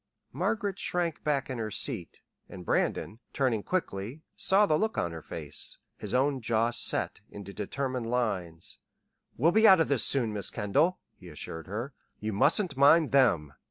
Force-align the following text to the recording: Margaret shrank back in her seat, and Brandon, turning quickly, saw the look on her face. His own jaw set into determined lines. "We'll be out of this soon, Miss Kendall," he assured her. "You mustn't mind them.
Margaret 0.33 0.79
shrank 0.79 1.23
back 1.23 1.47
in 1.47 1.59
her 1.59 1.69
seat, 1.69 2.21
and 2.49 2.65
Brandon, 2.65 3.19
turning 3.33 3.61
quickly, 3.61 4.23
saw 4.35 4.65
the 4.65 4.75
look 4.79 4.97
on 4.97 5.11
her 5.11 5.21
face. 5.21 5.77
His 5.95 6.11
own 6.15 6.41
jaw 6.41 6.71
set 6.71 7.21
into 7.29 7.53
determined 7.53 8.09
lines. 8.09 8.79
"We'll 9.37 9.51
be 9.51 9.67
out 9.67 9.79
of 9.79 9.89
this 9.89 10.03
soon, 10.03 10.33
Miss 10.33 10.49
Kendall," 10.49 10.97
he 11.19 11.29
assured 11.29 11.67
her. 11.67 11.93
"You 12.19 12.33
mustn't 12.33 12.75
mind 12.75 13.11
them. 13.11 13.53